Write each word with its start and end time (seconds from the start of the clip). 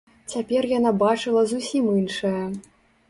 Цяпер 0.33 0.63
яна 0.77 0.93
бачыла 1.03 1.43
зусім 1.53 1.93
іншае. 1.99 2.43